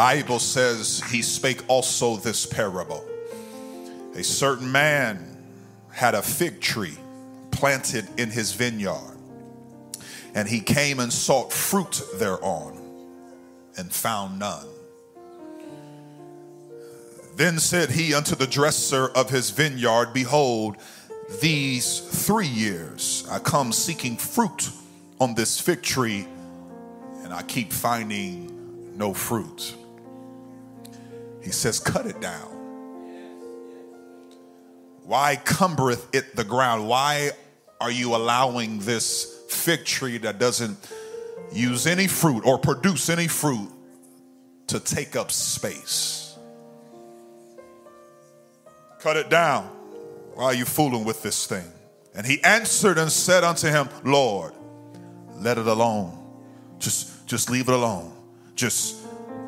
[0.00, 3.04] Bible says he spake also this parable.
[4.14, 5.36] A certain man
[5.92, 6.96] had a fig tree
[7.50, 9.18] planted in his vineyard,
[10.34, 12.80] and he came and sought fruit thereon
[13.76, 14.66] and found none.
[17.36, 20.78] Then said he unto the dresser of his vineyard, Behold,
[21.42, 24.70] these three years I come seeking fruit
[25.20, 26.26] on this fig tree,
[27.22, 29.76] and I keep finding no fruit.
[31.42, 32.48] He says, Cut it down.
[35.04, 36.88] Why cumbereth it the ground?
[36.88, 37.30] Why
[37.80, 40.78] are you allowing this fig tree that doesn't
[41.52, 43.68] use any fruit or produce any fruit
[44.68, 46.38] to take up space?
[49.00, 49.64] Cut it down.
[50.34, 51.64] Why are you fooling with this thing?
[52.14, 54.52] And he answered and said unto him, Lord,
[55.36, 56.18] let it alone.
[56.78, 58.12] Just, just leave it alone.
[58.54, 58.96] Just,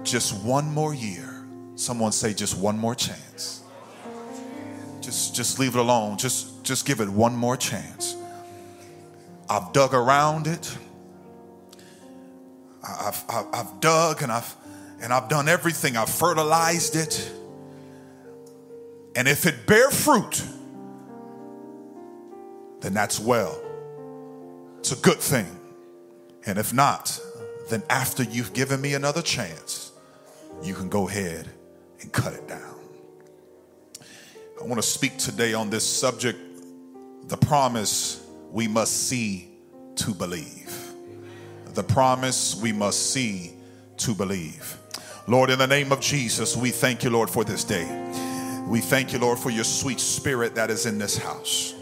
[0.02, 1.31] just one more year.
[1.82, 3.64] Someone say, just one more chance.
[5.00, 6.16] Just, just leave it alone.
[6.16, 8.14] Just, just give it one more chance.
[9.50, 10.78] I've dug around it.
[12.84, 14.55] I've, I've, I've dug and I've,
[15.00, 15.97] and I've done everything.
[15.97, 17.33] I've fertilized it.
[19.17, 20.41] And if it bear fruit,
[22.80, 23.61] then that's well.
[24.78, 25.48] It's a good thing.
[26.46, 27.20] And if not,
[27.70, 29.91] then after you've given me another chance,
[30.62, 31.50] you can go ahead
[32.03, 32.75] and cut it down.
[34.61, 36.39] I want to speak today on this subject
[37.28, 39.48] the promise we must see
[39.97, 40.92] to believe.
[41.75, 43.55] The promise we must see
[43.98, 44.77] to believe.
[45.27, 47.86] Lord, in the name of Jesus, we thank you, Lord, for this day.
[48.67, 51.75] We thank you, Lord, for your sweet spirit that is in this house.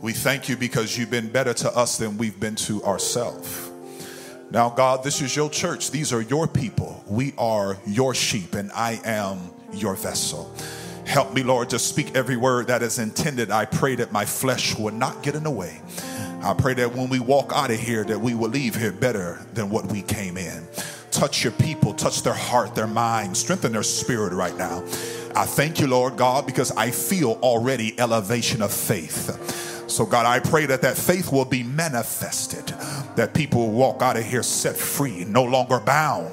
[0.00, 3.67] We thank you because you've been better to us than we've been to ourselves.
[4.50, 5.90] Now, God, this is your church.
[5.90, 7.04] These are your people.
[7.06, 9.38] We are your sheep, and I am
[9.72, 10.54] your vessel.
[11.04, 13.50] Help me, Lord, to speak every word that is intended.
[13.50, 15.80] I pray that my flesh would not get in the way.
[16.42, 19.44] I pray that when we walk out of here, that we will leave here better
[19.52, 20.66] than what we came in.
[21.10, 24.82] Touch your people, touch their heart, their mind, strengthen their spirit right now.
[25.34, 29.88] I thank you, Lord God, because I feel already elevation of faith.
[29.90, 32.72] So, God, I pray that that faith will be manifested,
[33.18, 36.32] that people walk out of here set free, no longer bound,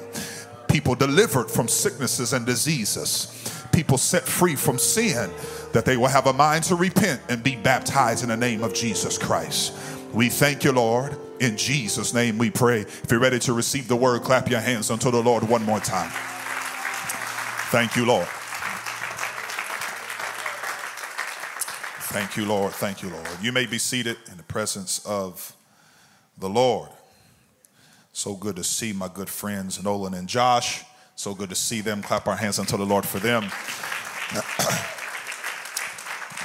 [0.68, 5.28] people delivered from sicknesses and diseases, people set free from sin,
[5.72, 8.72] that they will have a mind to repent and be baptized in the name of
[8.72, 9.76] Jesus Christ.
[10.12, 11.16] We thank you, Lord.
[11.40, 12.82] In Jesus' name we pray.
[12.82, 15.80] If you're ready to receive the word, clap your hands unto the Lord one more
[15.80, 16.12] time.
[17.72, 18.28] Thank you, Lord.
[22.12, 22.72] Thank you, Lord.
[22.74, 23.26] Thank you, Lord.
[23.42, 25.55] You may be seated in the presence of
[26.38, 26.88] the Lord.
[28.12, 30.84] So good to see my good friends Nolan and Josh.
[31.16, 32.02] So good to see them.
[32.02, 33.42] Clap our hands unto the Lord for them.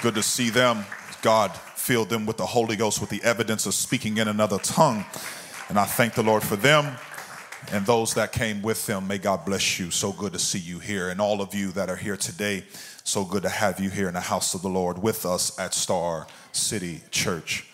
[0.01, 0.85] good to see them.
[1.21, 5.05] God filled them with the Holy Ghost with the evidence of speaking in another tongue.
[5.69, 6.97] And I thank the Lord for them
[7.71, 9.07] and those that came with them.
[9.07, 9.91] May God bless you.
[9.91, 11.09] So good to see you here.
[11.09, 12.63] And all of you that are here today.
[13.03, 15.73] So good to have you here in the house of the Lord with us at
[15.73, 17.70] Star City Church.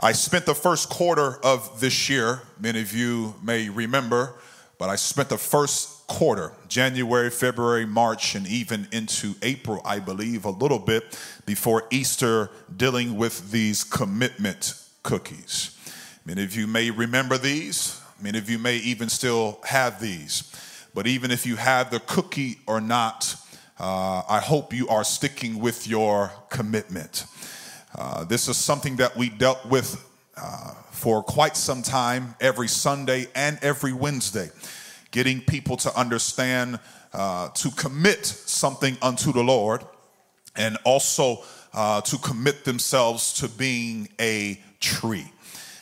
[0.00, 4.34] I spent the first quarter of this year, many of you may remember,
[4.78, 10.44] but I spent the first quarter, January, February, March, and even into April, I believe,
[10.44, 15.76] a little bit before Easter, dealing with these commitment cookies.
[16.24, 20.44] Many of you may remember these, many of you may even still have these.
[20.94, 23.34] But even if you have the cookie or not,
[23.80, 27.24] uh, I hope you are sticking with your commitment.
[27.98, 33.26] Uh, this is something that we dealt with uh, for quite some time, every Sunday
[33.34, 34.50] and every Wednesday,
[35.10, 36.78] getting people to understand
[37.12, 39.84] uh, to commit something unto the Lord
[40.54, 41.42] and also
[41.74, 45.32] uh, to commit themselves to being a tree.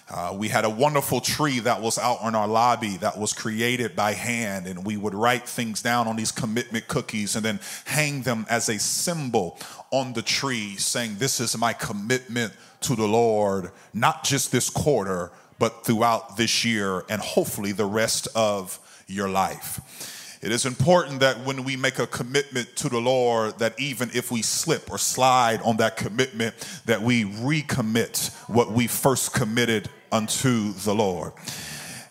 [0.09, 3.97] Uh, we had a wonderful tree that was out in our lobby that was created
[3.97, 8.23] by hand, and we would write things down on these commitment cookies and then hang
[8.23, 9.59] them as a symbol
[9.91, 12.53] on the tree, saying, This is my commitment
[12.83, 18.29] to the Lord, not just this quarter, but throughout this year and hopefully the rest
[18.37, 18.79] of
[19.09, 20.16] your life.
[20.47, 24.31] It is important that when we make a commitment to the Lord, that even if
[24.31, 26.55] we slip or slide on that commitment,
[26.87, 31.33] that we recommit what we first committed unto the Lord.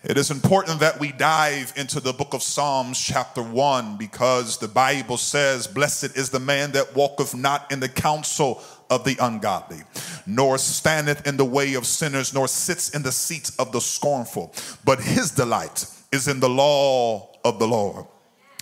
[0.03, 4.67] It is important that we dive into the book of Psalms, chapter 1, because the
[4.67, 9.83] Bible says, Blessed is the man that walketh not in the counsel of the ungodly,
[10.27, 14.53] nor standeth in the way of sinners, nor sits in the seats of the scornful,
[14.83, 18.05] but his delight is in the law of the Lord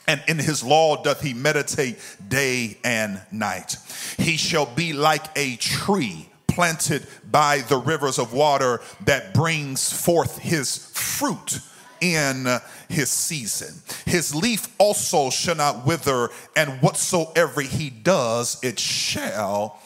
[0.08, 1.98] and in his law doth he meditate
[2.28, 3.78] day and night.
[4.18, 10.38] He shall be like a tree planted by the rivers of water that brings forth
[10.38, 11.60] his fruit
[12.00, 12.46] in
[12.90, 13.74] his season.
[14.06, 19.80] His leaf also shall not wither, and whatsoever he does, it shall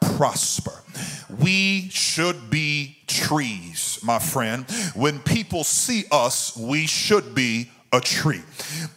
[0.00, 0.82] prosper.
[1.40, 4.64] We should be trees, my friend.
[4.94, 8.42] When people see us, we should be a tree.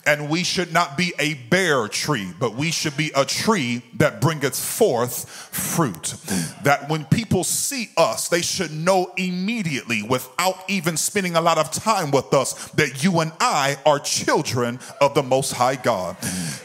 [0.05, 4.21] And we should not be a bare tree, but we should be a tree that
[4.21, 6.15] bringeth forth fruit.
[6.63, 11.71] That when people see us, they should know immediately, without even spending a lot of
[11.71, 16.17] time with us, that you and I are children of the Most High God.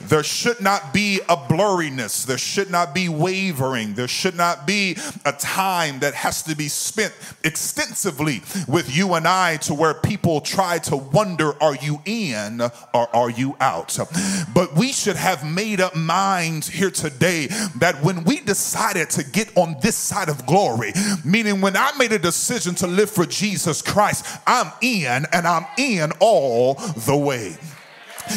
[0.03, 4.97] There should not be a blurriness, there should not be wavering, there should not be
[5.25, 7.15] a time that has to be spent
[7.45, 12.22] extensively with you and I to where people try to wonder, are you in?
[12.31, 13.99] In or are you out?
[14.55, 19.57] But we should have made up minds here today that when we decided to get
[19.57, 20.93] on this side of glory,
[21.25, 25.67] meaning when I made a decision to live for Jesus Christ, I'm in and I'm
[25.79, 27.57] in all the way.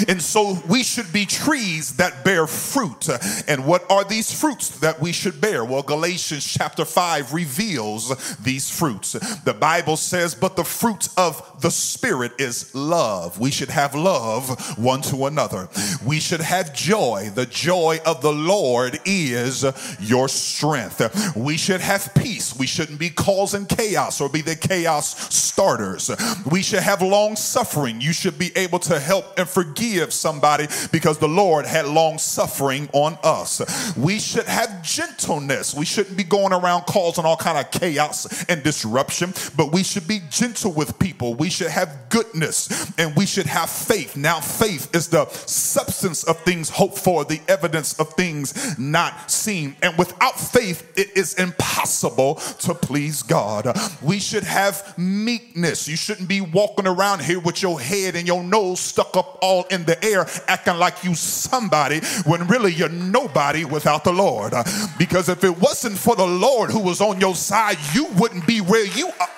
[0.07, 3.07] And so we should be trees that bear fruit.
[3.47, 5.63] And what are these fruits that we should bear?
[5.63, 9.13] Well, Galatians chapter 5 reveals these fruits.
[9.43, 13.39] The Bible says, But the fruit of the Spirit is love.
[13.39, 15.69] We should have love one to another.
[16.05, 17.31] We should have joy.
[17.33, 19.65] The joy of the Lord is
[19.99, 21.35] your strength.
[21.35, 22.57] We should have peace.
[22.57, 26.11] We shouldn't be causing chaos or be the chaos starters.
[26.49, 28.01] We should have long suffering.
[28.01, 32.17] You should be able to help and forgive forgive somebody because the Lord had long
[32.17, 33.95] suffering on us.
[33.97, 35.73] We should have gentleness.
[35.73, 40.07] We shouldn't be going around causing all kind of chaos and disruption, but we should
[40.07, 41.33] be gentle with people.
[41.35, 44.15] We should have goodness and we should have faith.
[44.15, 49.75] Now, faith is the substance of things hoped for, the evidence of things not seen.
[49.81, 53.67] And without faith, it is impossible to please God.
[54.01, 55.87] We should have meekness.
[55.87, 59.64] You shouldn't be walking around here with your head and your nose stuck up all
[59.71, 64.53] in the air acting like you somebody when really you're nobody without the Lord.
[64.97, 68.61] Because if it wasn't for the Lord who was on your side, you wouldn't be
[68.61, 69.29] where you are.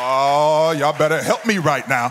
[0.00, 2.10] Oh, y'all better help me right now.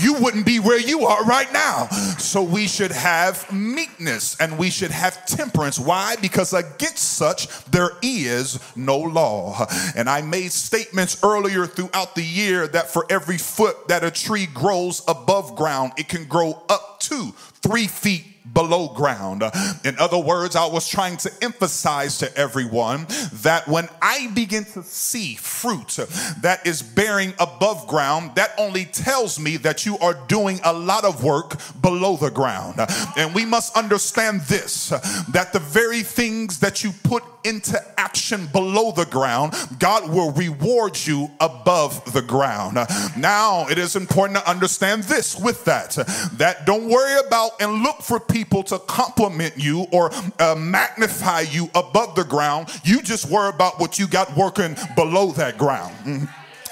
[0.00, 1.86] You wouldn't be where you are right now.
[2.18, 5.78] So we should have meekness and we should have temperance.
[5.78, 6.16] Why?
[6.20, 9.66] Because against such there is no law.
[9.94, 14.46] And I made statements earlier throughout the year that for every foot that a tree
[14.46, 17.32] grows above ground, it can grow up to
[17.62, 19.42] three feet below ground.
[19.84, 23.06] In other words, I was trying to emphasize to everyone
[23.42, 25.98] that when I begin to see fruit
[26.42, 31.04] that is bearing above ground, that only tells me that you are doing a lot
[31.04, 32.80] of work below the ground.
[33.16, 34.90] And we must understand this
[35.28, 40.98] that the very things that you put into action below the ground, God will reward
[41.06, 42.76] you above the ground.
[43.16, 45.92] Now, it is important to understand this with that
[46.34, 51.70] that don't worry about and look for people to compliment you or uh, magnify you
[51.74, 52.68] above the ground.
[52.84, 55.94] You just worry about what you got working below that ground.
[56.04, 56.24] Mm-hmm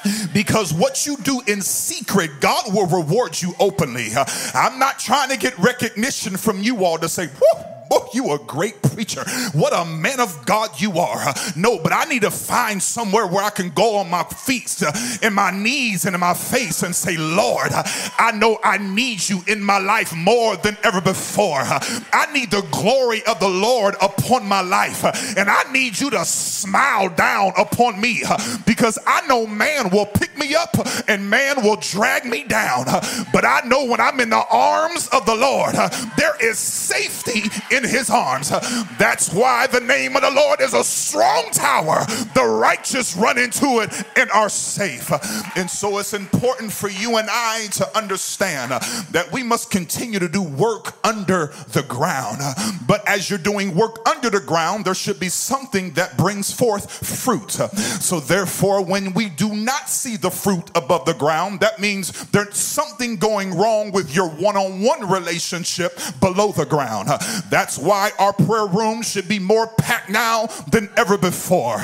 [0.33, 4.09] because what you do in secret, God will reward you openly.
[4.55, 8.39] I'm not trying to get recognition from you all to say, whoo boy, you a
[8.39, 9.25] great preacher.
[9.53, 11.35] What a man of God you are.
[11.57, 14.93] No, but I need to find somewhere where I can go on my feet, uh,
[15.23, 19.43] in my knees, and in my face and say, Lord, I know I need you
[19.47, 21.61] in my life more than ever before.
[21.61, 25.05] I need the glory of the Lord upon my life,
[25.37, 28.23] and I need you to smile down upon me
[28.67, 30.77] because I know man will pick me up
[31.09, 32.87] and man will drag me down.
[33.33, 35.75] But I know when I'm in the arms of the Lord,
[36.17, 38.51] there is safety in in his arms.
[38.99, 42.05] That's why the name of the Lord is a strong tower.
[42.35, 45.11] The righteous run into it and are safe.
[45.57, 50.29] And so it's important for you and I to understand that we must continue to
[50.29, 52.43] do work under the ground.
[52.87, 56.91] But as you're doing work under the ground, there should be something that brings forth
[56.91, 57.53] fruit.
[57.53, 62.57] So therefore, when we do not see the fruit above the ground, that means there's
[62.57, 67.09] something going wrong with your one on one relationship below the ground.
[67.51, 71.79] That That's why our prayer room should be more packed now than ever before.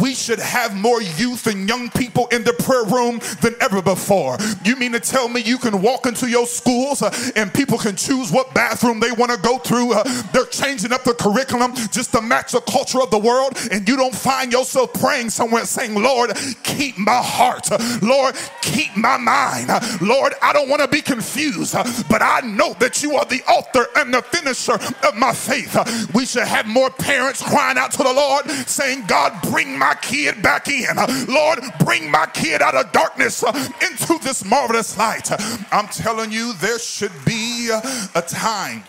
[0.00, 4.38] We should have more youth and young people in the prayer room than ever before.
[4.64, 7.96] You mean to tell me you can walk into your schools uh, and people can
[7.96, 9.94] choose what bathroom they want to go through?
[9.94, 13.88] Uh, they're changing up the curriculum just to match the culture of the world, and
[13.88, 16.30] you don't find yourself praying somewhere saying, Lord,
[16.62, 17.68] keep my heart.
[18.00, 19.68] Lord, keep my mind.
[20.00, 21.74] Lord, I don't want to be confused,
[22.08, 26.12] but I know that you are the author and the finisher of my faith.
[26.14, 30.42] We should have more parents crying out to the Lord saying, God, bring my kid
[30.42, 30.96] back in.
[31.28, 35.30] Lord, bring my kid out of darkness into this marvelous light.
[35.72, 38.84] I'm telling you, there should be a time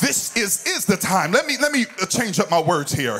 [0.00, 1.32] this is is the time.
[1.32, 3.18] Let me let me uh, change up my words here.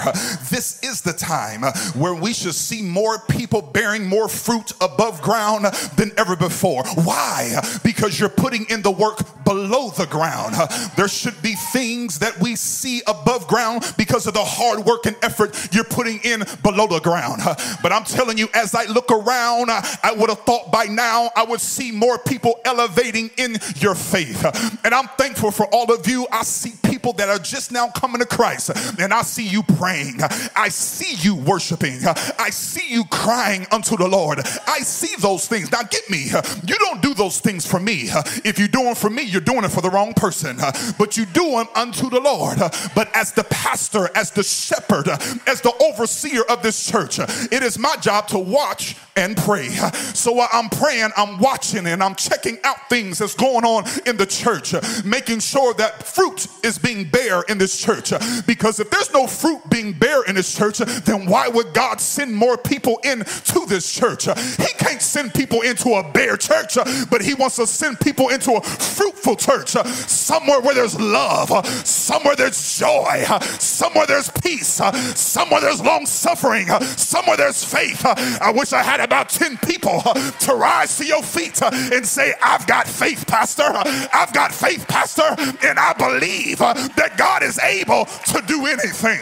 [0.51, 5.21] This is the time uh, where we should see more people bearing more fruit above
[5.23, 5.67] ground
[5.97, 6.85] than ever before.
[6.95, 7.61] Why?
[7.83, 10.55] Because you're putting in the work below the ground.
[10.97, 15.17] There should be things that we see above ground because of the hard work and
[15.23, 17.43] effort you're putting in below the ground.
[17.83, 21.45] But i'm telling you as i look around i would have thought by now i
[21.45, 24.45] would see more people elevating in your faith.
[24.85, 28.21] And i'm thankful for all of you I see people that are just now coming
[28.21, 30.21] to Christ, and I see you praying.
[30.57, 32.01] I see you worshiping.
[32.39, 34.41] I see you crying unto the Lord.
[34.67, 35.71] I see those things.
[35.71, 36.31] Now, get me.
[36.67, 38.09] You don't do those things for me.
[38.45, 40.57] If you're doing for me, you're doing it for the wrong person.
[40.99, 42.59] But you do them unto the Lord.
[42.95, 45.09] But as the pastor, as the shepherd,
[45.47, 49.69] as the overseer of this church, it is my job to watch and pray.
[50.15, 54.27] So I'm praying, I'm watching and I'm checking out things that's going on in the
[54.27, 58.13] church, making sure that fruit is being bare in this church.
[58.47, 62.35] Because if there's no fruit being bare in this church, then why would God send
[62.35, 64.25] more people into this church?
[64.25, 66.79] He can't send people into a bare church,
[67.11, 72.37] but He wants to send people into a fruitful church, somewhere where there's love, somewhere
[72.37, 73.25] there's joy,
[73.59, 74.81] somewhere there's peace,
[75.17, 78.07] somewhere there's long suffering, somewhere there's faith.
[78.07, 80.03] I wish I had about 10 people
[80.41, 83.63] to rise to your feet and say, I've got faith, Pastor.
[83.65, 85.35] I've got faith, Pastor,
[85.67, 89.21] and I believe that God is able to do anything.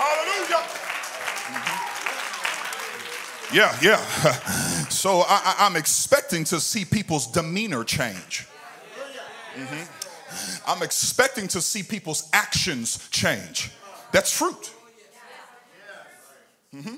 [0.00, 0.64] Hallelujah.
[3.52, 4.00] Yeah, yeah.
[4.94, 8.46] So I, am expecting to see people's demeanor change.
[9.54, 10.70] Mm-hmm.
[10.70, 13.70] I'm expecting to see people's actions change.
[14.14, 14.72] That's fruit.
[16.72, 16.94] Mm-hmm.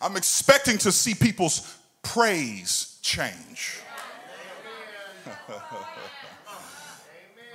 [0.00, 3.80] I'm expecting to see people's praise change.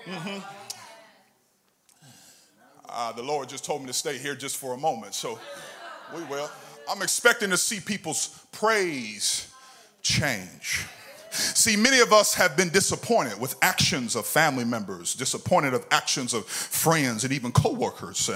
[0.05, 0.39] mm-hmm.
[2.89, 5.39] uh, the Lord just told me to stay here just for a moment, so
[6.13, 6.51] we will.
[6.89, 9.47] I'm expecting to see people's praise
[10.01, 10.85] change.
[11.37, 16.33] See, many of us have been disappointed with actions of family members, disappointed of actions
[16.33, 18.29] of friends and even coworkers.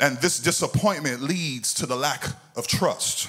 [0.00, 2.24] And this disappointment leads to the lack
[2.56, 3.28] of trust.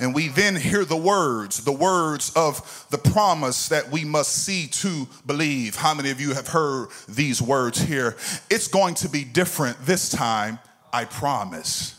[0.00, 4.66] And we then hear the words, the words of the promise that we must see
[4.66, 5.76] to believe.
[5.76, 8.16] How many of you have heard these words here?
[8.50, 10.58] It's going to be different this time,
[10.92, 11.94] I promise.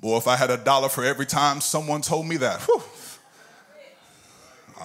[0.00, 2.82] Boy, if I had a dollar for every time someone told me that, whew,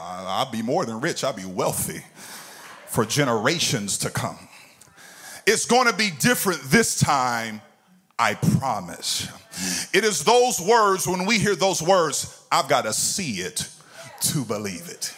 [0.02, 2.04] I'll be more than rich, I'll be wealthy
[2.88, 4.38] for generations to come.
[5.46, 7.62] It's going to be different this time,
[8.18, 9.28] I promise.
[9.94, 13.68] It is those words, when we hear those words, I've got to see it
[14.22, 15.14] to believe it.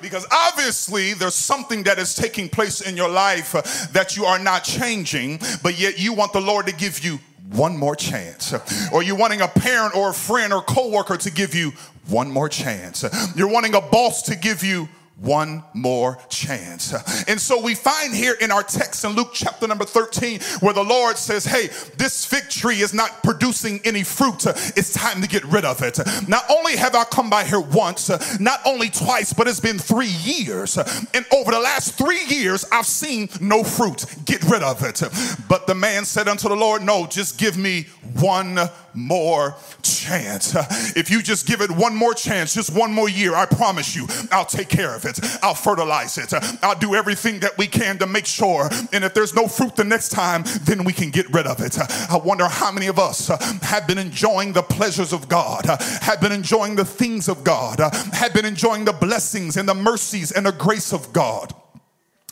[0.00, 4.38] Because obviously, there's something that is taking place in your life uh, that you are
[4.38, 7.18] not changing, but yet you want the Lord to give you
[7.50, 8.54] one more chance.
[8.92, 11.72] Or you're wanting a parent or a friend or coworker to give you
[12.08, 13.04] one more chance.
[13.34, 16.92] You're wanting a boss to give you one more chance.
[17.26, 20.84] And so we find here in our text in Luke chapter number 13 where the
[20.84, 24.44] Lord says, Hey, this fig tree is not producing any fruit.
[24.46, 25.98] It's time to get rid of it.
[26.28, 30.06] Not only have I come by here once, not only twice, but it's been three
[30.06, 30.76] years.
[30.76, 34.04] And over the last three years, I've seen no fruit.
[34.26, 35.02] Get rid of it.
[35.48, 37.86] But the man said unto the Lord, No, just give me
[38.20, 38.58] one
[38.94, 40.54] more chance.
[40.96, 44.06] If you just give it one more chance, just one more year, I promise you,
[44.30, 45.18] I'll take care of it.
[45.42, 46.32] I'll fertilize it.
[46.62, 48.68] I'll do everything that we can to make sure.
[48.92, 51.78] And if there's no fruit the next time, then we can get rid of it.
[51.78, 53.28] I wonder how many of us
[53.62, 55.66] have been enjoying the pleasures of God,
[56.00, 57.80] have been enjoying the things of God,
[58.12, 61.52] have been enjoying the blessings and the mercies and the grace of God.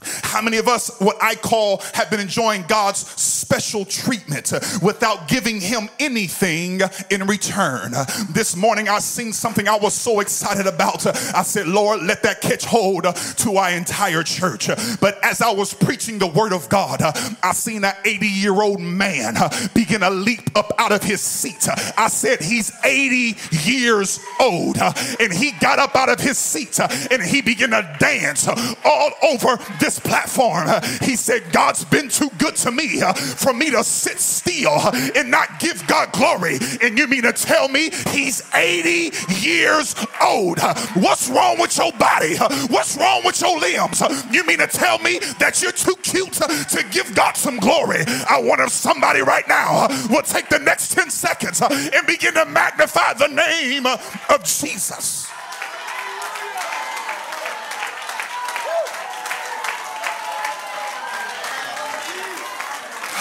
[0.04, 5.60] How many of us, what I call, have been enjoying God's special treatment without giving
[5.60, 6.80] Him anything
[7.10, 7.92] in return?
[8.30, 11.06] This morning I seen something I was so excited about.
[11.06, 14.68] I said, Lord, let that catch hold to our entire church.
[15.00, 18.80] But as I was preaching the Word of God, I seen an 80 year old
[18.80, 19.34] man
[19.74, 21.68] begin to leap up out of his seat.
[21.96, 23.36] I said, He's 80
[23.68, 24.78] years old.
[25.20, 26.78] And he got up out of his seat
[27.10, 30.68] and he began to dance all over this platform.
[31.02, 34.92] He said, God's been too good to me uh, for me to sit still uh,
[35.14, 36.58] and not give God glory.
[36.82, 40.58] And you mean to tell me he's 80 years old?
[40.58, 42.36] Uh, what's wrong with your body?
[42.38, 44.02] Uh, what's wrong with your limbs?
[44.30, 48.04] You mean to tell me that you're too cute to give God some glory?
[48.28, 52.44] I wonder if somebody right now will take the next 10 seconds and begin to
[52.46, 55.28] magnify the name of Jesus.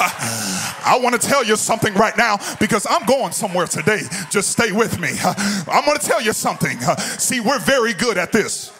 [0.85, 4.01] I want to tell you something right now because I'm going somewhere today.
[4.29, 5.09] Just stay with me.
[5.67, 6.79] I'm going to tell you something.
[7.17, 8.71] See, we're very good at this.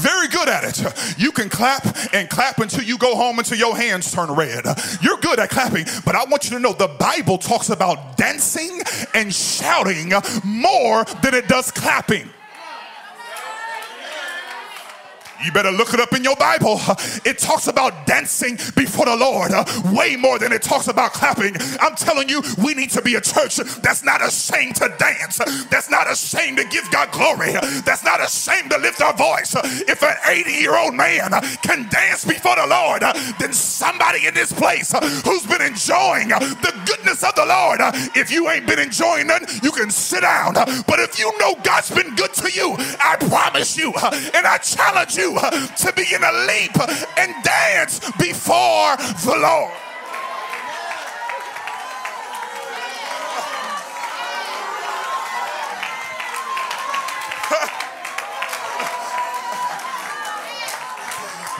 [0.00, 1.18] very good at it.
[1.18, 1.84] You can clap
[2.14, 4.64] and clap until you go home until your hands turn red.
[5.02, 8.80] You're good at clapping, but I want you to know the Bible talks about dancing
[9.14, 10.12] and shouting
[10.44, 12.30] more than it does clapping.
[15.42, 16.80] You better look it up in your Bible.
[17.24, 21.56] It talks about dancing before the Lord uh, way more than it talks about clapping.
[21.80, 25.38] I'm telling you, we need to be a church that's not ashamed to dance,
[25.70, 27.52] that's not ashamed to give God glory,
[27.84, 29.54] that's not ashamed to lift our voice.
[29.88, 31.30] If an 80 year old man
[31.62, 33.02] can dance before the Lord,
[33.38, 34.92] then somebody in this place
[35.24, 37.80] who's been enjoying the goodness of the Lord,
[38.14, 40.54] if you ain't been enjoying none, you can sit down.
[40.54, 43.92] But if you know God's been good to you, I promise you
[44.34, 46.76] and I challenge you to begin to leap
[47.18, 49.72] and dance before the Lord.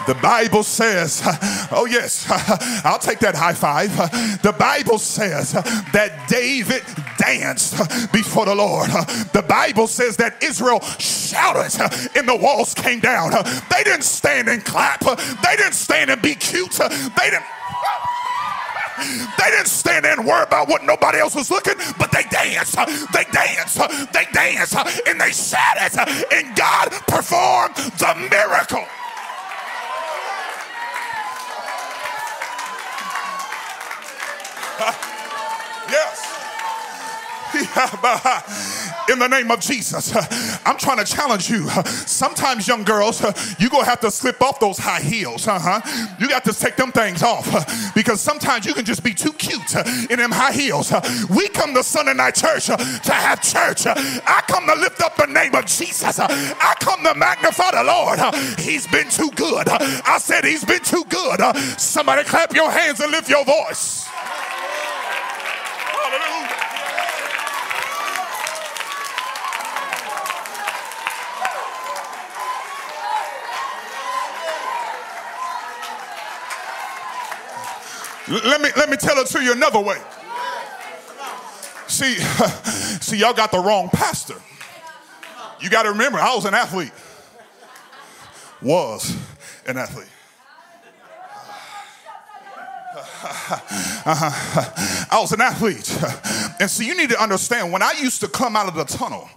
[0.06, 1.22] The Bible says,
[1.70, 2.26] oh yes,
[2.84, 3.94] I'll take that high five.
[4.42, 6.82] The Bible says that David
[8.12, 8.90] before the Lord.
[9.32, 11.72] The Bible says that Israel shouted
[12.16, 13.30] and the walls came down.
[13.70, 15.00] They didn't stand and clap.
[15.00, 16.72] They didn't stand and be cute.
[16.72, 17.44] They didn't.
[19.38, 22.76] They didn't stand there and worry about what nobody else was looking, but they danced.
[23.12, 23.78] They danced.
[24.12, 24.76] They danced.
[25.06, 25.98] And they shouted.
[26.32, 28.84] And God performed the miracle.
[35.90, 36.30] yes.
[39.10, 40.14] In the name of Jesus,
[40.66, 41.68] I'm trying to challenge you.
[42.06, 43.20] Sometimes, young girls,
[43.58, 45.46] you're going to have to slip off those high heels.
[45.48, 45.80] Uh-huh.
[46.18, 49.74] You got to take them things off because sometimes you can just be too cute
[50.10, 50.92] in them high heels.
[51.28, 53.86] We come to Sunday night church to have church.
[53.86, 56.18] I come to lift up the name of Jesus.
[56.18, 58.18] I come to magnify the Lord.
[58.58, 59.68] He's been too good.
[59.68, 61.40] I said he's been too good.
[61.78, 64.08] Somebody clap your hands and lift your voice.
[78.30, 79.98] Let me let me tell it to you another way.
[81.88, 82.14] See,
[83.00, 84.36] see, y'all got the wrong pastor.
[85.60, 86.92] You got to remember, I was an athlete.
[88.62, 89.16] Was
[89.66, 90.06] an athlete.
[94.06, 95.98] I was an athlete.
[96.60, 99.30] And so you need to understand when I used to come out of the tunnel,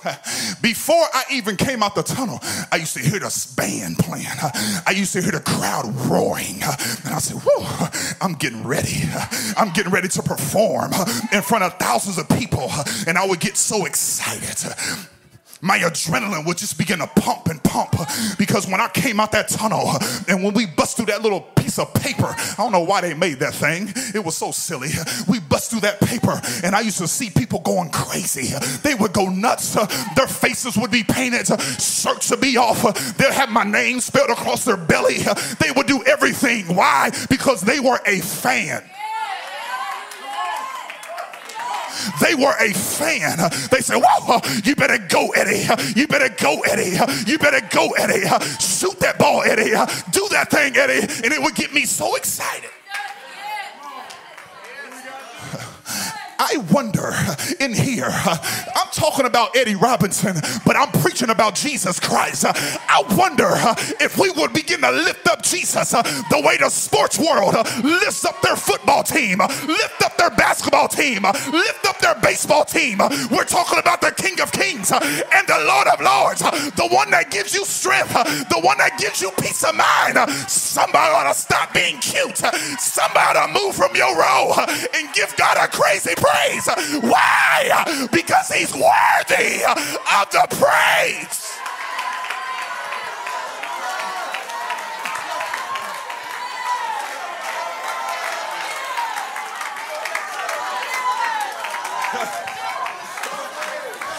[0.62, 2.38] Before I even came out the tunnel,
[2.72, 4.26] I used to hear the band playing.
[4.86, 6.62] I used to hear the crowd roaring.
[6.62, 7.88] And I said, Whoa,
[8.20, 9.02] I'm getting ready.
[9.56, 10.92] I'm getting ready to perform
[11.32, 12.70] in front of thousands of people.
[13.06, 14.56] And I would get so excited
[15.60, 17.94] my adrenaline would just begin to pump and pump
[18.38, 19.90] because when I came out that tunnel
[20.28, 23.14] and when we bust through that little piece of paper, I don't know why they
[23.14, 23.92] made that thing.
[24.14, 24.88] It was so silly.
[25.28, 28.54] We bust through that paper and I used to see people going crazy.
[28.82, 29.74] They would go nuts.
[30.14, 31.46] Their faces would be painted,
[31.80, 32.82] shirts would be off.
[33.16, 35.18] They'd have my name spelled across their belly.
[35.58, 36.74] They would do everything.
[36.74, 37.10] Why?
[37.28, 38.82] Because they were a fan.
[42.20, 43.38] They were a fan.
[43.70, 45.66] They said, Whoa, you better go, Eddie.
[45.98, 46.96] You better go, Eddie.
[47.30, 48.26] You better go, Eddie.
[48.58, 49.70] Shoot that ball, Eddie.
[50.10, 51.02] Do that thing, Eddie.
[51.24, 52.70] And it would get me so excited.
[56.42, 57.12] I wonder
[57.60, 62.46] in here, I'm talking about Eddie Robinson, but I'm preaching about Jesus Christ.
[62.46, 63.50] I wonder
[64.02, 68.40] if we would begin to lift up Jesus the way the sports world lifts up
[68.40, 73.00] their football team, lift up their basketball team, lift up their baseball team.
[73.30, 77.30] We're talking about the King of Kings and the Lord of Lords, the one that
[77.30, 80.16] gives you strength, the one that gives you peace of mind.
[80.48, 82.38] Somebody ought to stop being cute.
[82.80, 84.54] Somebody ought to move from your row
[84.94, 86.68] and give God a crazy praise.
[87.02, 88.08] Why?
[88.12, 91.46] Because he's worthy of the praise.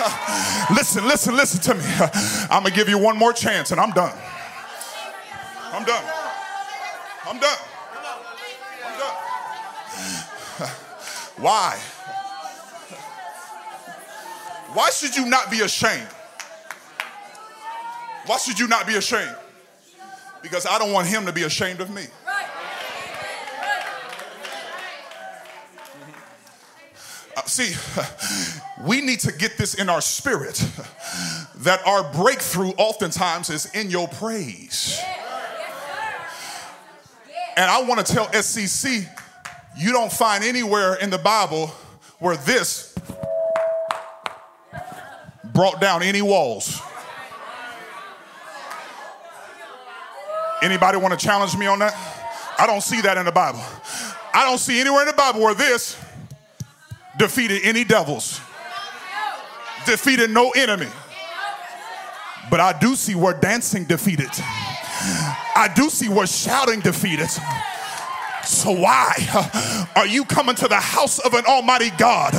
[0.71, 1.83] listen, listen, listen to me.
[2.49, 4.17] I'm gonna give you one more chance and I'm done.
[5.71, 6.03] I'm done.
[7.27, 7.57] I'm done.
[8.85, 9.17] I'm done.
[11.37, 11.79] Why?
[14.73, 16.07] Why should you not be ashamed?
[18.25, 19.35] Why should you not be ashamed?
[20.41, 22.05] Because I don't want him to be ashamed of me.
[27.35, 27.75] Uh, see,
[28.85, 30.55] we need to get this in our spirit
[31.57, 35.01] that our breakthrough oftentimes is in your praise.
[37.57, 39.05] And I want to tell SCC,
[39.77, 41.67] you don't find anywhere in the Bible
[42.19, 42.90] where this
[45.61, 46.81] brought down any walls.
[50.63, 51.93] Anybody want to challenge me on that?
[52.57, 53.61] I don't see that in the Bible.
[54.33, 56.03] I don't see anywhere in the Bible where this
[57.15, 58.41] defeated any devils,
[59.85, 60.87] defeated no enemy.
[62.49, 64.31] But I do see where dancing defeated.
[64.33, 67.29] I do see where shouting defeated.
[68.45, 69.13] So why
[69.95, 72.33] are you coming to the house of an almighty God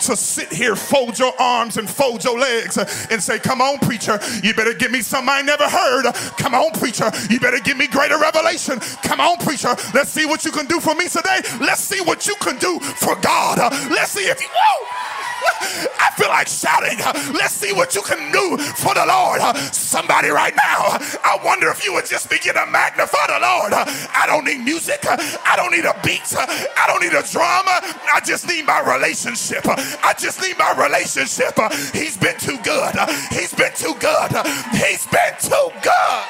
[0.00, 4.18] to sit here, fold your arms and fold your legs and say, come on, preacher,
[4.42, 6.12] you better give me something I never heard.
[6.38, 8.80] Come on, preacher, you better give me greater revelation.
[9.02, 11.40] Come on, preacher, let's see what you can do for me today.
[11.60, 13.58] Let's see what you can do for God.
[13.90, 15.13] Let's see if you, whoa.
[15.44, 16.98] I feel like shouting.
[17.34, 19.40] Let's see what you can do for the Lord.
[19.72, 23.72] Somebody right now, I wonder if you would just begin to magnify the Lord.
[23.74, 25.00] I don't need music.
[25.04, 26.34] I don't need a beat.
[26.36, 27.80] I don't need a drama.
[28.12, 29.64] I just need my relationship.
[29.66, 31.58] I just need my relationship.
[31.92, 32.94] He's been too good.
[33.30, 34.30] He's been too good.
[34.72, 36.24] He's been too good.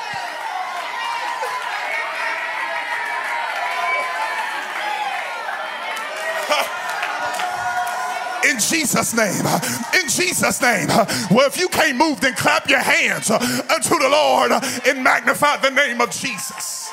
[8.55, 9.45] in Jesus' name.
[10.01, 10.89] In Jesus' name.
[11.31, 14.53] Well, if you can't move, then clap your hands unto the Lord
[14.87, 16.91] and magnify the name of Jesus.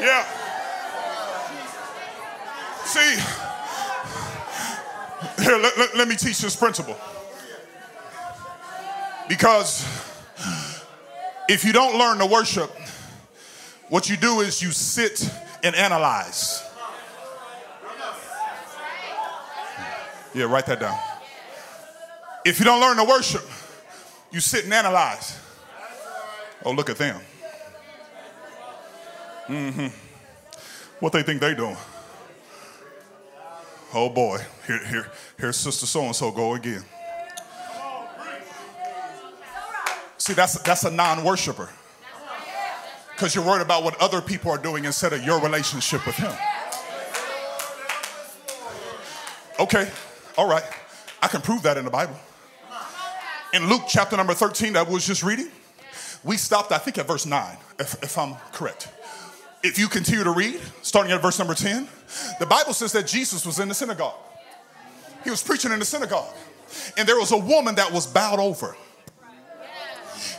[0.00, 0.24] Yeah.
[2.86, 3.20] See,
[5.42, 6.96] here, let, let, let me teach this principle.
[9.28, 9.86] Because
[11.48, 12.70] if you don't learn to worship,
[13.88, 16.62] what you do is you sit and analyze.
[20.34, 20.98] Yeah, write that down.
[22.44, 23.44] If you don't learn to worship,
[24.32, 25.38] you sit and analyze.
[26.64, 27.20] Oh, look at them.
[29.48, 29.86] Mm-hmm.
[31.00, 31.76] What they think they doing?
[33.92, 36.84] Oh boy, here, here, here's Sister So and so go again.
[40.16, 41.68] See, that's that's a non-worshiper.
[43.12, 46.32] Because you're worried about what other people are doing instead of your relationship with him.
[49.58, 49.90] Okay,
[50.38, 50.64] all right.
[51.20, 52.16] I can prove that in the Bible.
[53.52, 55.50] In Luke chapter number 13 that was just reading,
[56.22, 58.88] we stopped, I think, at verse 9, if, if I'm correct
[59.62, 61.86] if you continue to read, starting at verse number 10,
[62.38, 64.14] the Bible says that Jesus was in the synagogue.
[65.22, 66.32] He was preaching in the synagogue.
[66.96, 68.76] And there was a woman that was bowed over.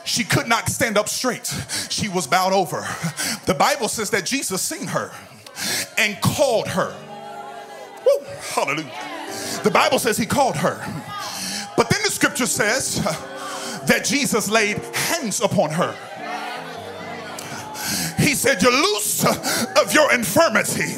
[0.06, 1.54] She could not stand up straight.
[1.90, 2.88] She was bowed over.
[3.46, 5.12] The Bible says that Jesus seen her
[5.98, 6.96] and called her.
[8.06, 8.92] Woo, hallelujah.
[9.64, 10.78] The Bible says he called her.
[11.78, 12.96] But then the scripture says
[13.86, 16.11] that Jesus laid hands upon her he
[18.42, 20.96] said, You're loose of your infirmity.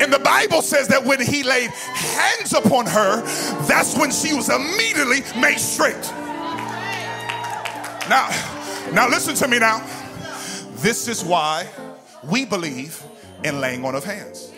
[0.00, 3.20] And the Bible says that when he laid hands upon her,
[3.66, 6.02] that's when she was immediately made straight.
[8.08, 8.28] Now,
[8.92, 9.84] now listen to me now.
[10.76, 11.68] This is why
[12.22, 13.02] we believe
[13.42, 14.52] in laying on of hands.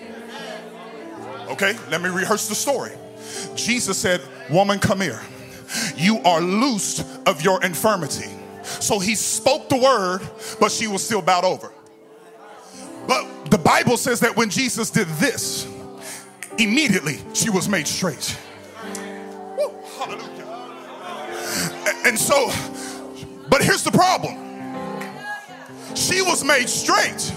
[1.49, 2.93] Okay, let me rehearse the story.
[3.55, 5.21] Jesus said, Woman, come here.
[5.97, 8.31] You are loosed of your infirmity.
[8.67, 10.21] So he spoke the word,
[10.61, 11.73] but she was still bowed over.
[13.07, 15.67] But the Bible says that when Jesus did this,
[16.59, 18.39] immediately she was made straight.
[19.57, 20.47] Woo, hallelujah.
[22.05, 22.51] And so,
[23.49, 24.43] but here's the problem
[25.95, 27.33] she was made straight,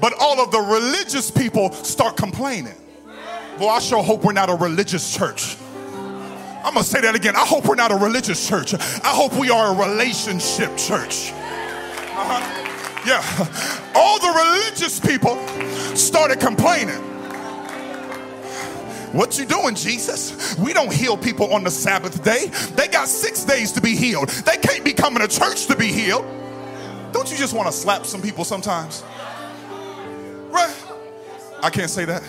[0.00, 2.74] but all of the religious people start complaining.
[3.58, 5.56] Well, I sure hope we're not a religious church.
[6.64, 7.36] I'm gonna say that again.
[7.36, 8.72] I hope we're not a religious church.
[8.72, 11.30] I hope we are a relationship church.
[11.32, 12.70] Uh-huh.
[13.06, 13.22] Yeah.
[13.94, 15.36] All the religious people
[15.94, 17.02] started complaining.
[19.12, 20.58] What you doing, Jesus?
[20.58, 22.46] We don't heal people on the Sabbath day.
[22.74, 24.30] They got six days to be healed.
[24.30, 26.24] They can't be coming to church to be healed.
[27.12, 29.04] Don't you just want to slap some people sometimes?
[30.48, 30.74] Right?
[31.62, 32.22] I can't say that.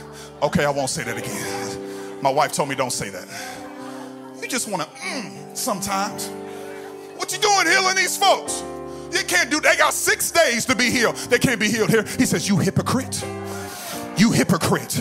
[0.43, 2.21] Okay, I won't say that again.
[2.21, 3.64] My wife told me don't say that.
[4.45, 6.27] You just want to mm, sometimes.
[7.17, 8.61] What you doing healing these folks?
[9.11, 9.59] You can't do.
[9.59, 11.15] They got six days to be healed.
[11.15, 12.03] They can't be healed here.
[12.03, 13.25] He says, "You hypocrite."
[14.17, 14.97] You hypocrite.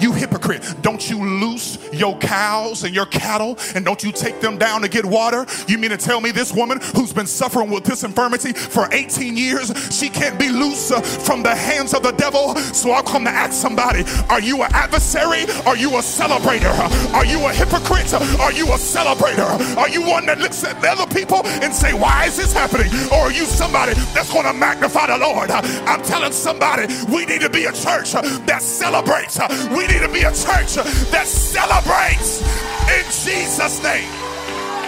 [0.00, 0.62] You hypocrite.
[0.82, 4.88] Don't you loose your cows and your cattle and don't you take them down to
[4.88, 5.46] get water?
[5.68, 9.36] You mean to tell me this woman who's been suffering with this infirmity for 18
[9.36, 12.54] years, she can't be loose uh, from the hands of the devil?
[12.56, 15.44] So I'll come to ask somebody Are you an adversary?
[15.64, 16.72] Are you a celebrator?
[17.14, 18.12] Are you a hypocrite?
[18.40, 19.76] Are you a celebrator?
[19.76, 22.92] Are you one that looks at other people and say, Why is this happening?
[23.10, 25.50] Or are you somebody that's going to magnify the Lord?
[25.50, 28.14] I'm telling somebody we need to be a church
[28.46, 29.38] that celebrates.
[29.70, 30.74] We need to be a church
[31.10, 32.40] that celebrates
[32.88, 34.31] in Jesus' name.